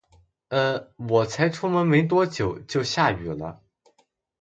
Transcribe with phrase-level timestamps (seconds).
[0.47, 3.61] 呃，我才出门没多久，就下雨了